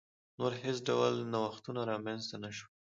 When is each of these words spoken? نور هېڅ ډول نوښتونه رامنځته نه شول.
نور 0.37 0.51
هېڅ 0.63 0.77
ډول 0.87 1.13
نوښتونه 1.33 1.81
رامنځته 1.91 2.35
نه 2.43 2.49
شول. 2.55 2.71